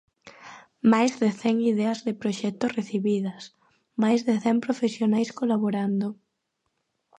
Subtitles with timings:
[0.91, 3.41] Máis de cen ideas de proxectos recibidas,
[4.03, 6.07] máis de cen profesionais colaborando.